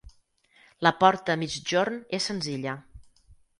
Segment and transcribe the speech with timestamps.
[0.87, 2.77] La porta a migjorn és senzilla.